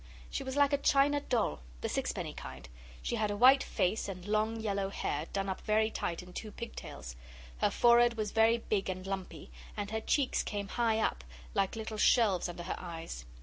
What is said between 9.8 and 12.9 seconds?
her cheeks came high up, like little shelves under her